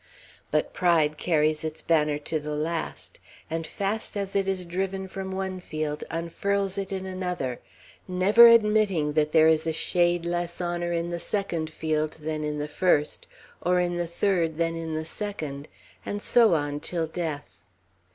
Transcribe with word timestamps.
But 0.49 0.73
pride 0.73 1.15
carries 1.15 1.63
its 1.63 1.83
banner 1.83 2.17
to 2.17 2.39
the 2.39 2.55
last; 2.55 3.19
and 3.51 3.67
fast 3.67 4.17
as 4.17 4.35
it 4.35 4.47
is 4.47 4.65
driven 4.65 5.07
from 5.07 5.29
one 5.31 5.59
field 5.59 6.03
unfurls 6.09 6.75
it 6.79 6.91
in 6.91 7.05
another, 7.05 7.59
never 8.07 8.47
admitting 8.47 9.13
that 9.13 9.31
there 9.31 9.47
is 9.47 9.67
a 9.67 9.71
shade 9.71 10.25
less 10.25 10.59
honor 10.59 10.91
in 10.91 11.11
the 11.11 11.19
second 11.19 11.69
field 11.71 12.13
than 12.13 12.43
in 12.43 12.57
the 12.57 12.67
first, 12.67 13.27
or 13.61 13.79
in 13.79 13.95
the 13.95 14.07
third 14.07 14.57
than 14.57 14.75
in 14.75 14.95
the 14.95 15.05
second; 15.05 15.67
and 16.03 16.23
so 16.23 16.55
on 16.55 16.79
till 16.79 17.05
death. 17.05 17.59